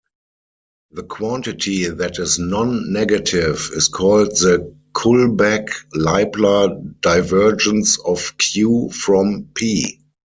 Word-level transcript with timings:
The 0.93 1.03
quantity 1.03 1.85
that 1.85 2.17
is 2.17 2.39
non-negative 2.39 3.69
is 3.75 3.87
called 3.87 4.29
the 4.31 4.75
Kullback-Leibler 4.93 6.99
divergence 7.01 7.99
of 7.99 8.35
"q" 8.39 8.89
from 8.89 9.49
"p". 9.53 9.99